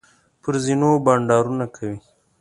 پر 0.41 0.53
زینو 0.63 0.91
بنډارونه 1.05 1.65
کوي. 1.75 1.97